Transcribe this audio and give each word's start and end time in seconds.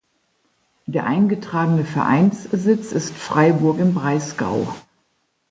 Der 0.87 1.05
eingetragene 1.05 1.85
Vereinssitz 1.85 2.91
ist 2.91 3.13
Freiburg 3.13 3.77
im 3.77 3.93
Breisgau. 3.93 4.65